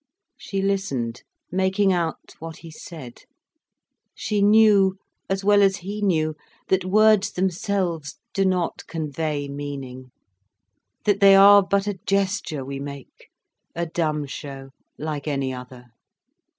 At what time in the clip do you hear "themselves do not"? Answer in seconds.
7.33-8.87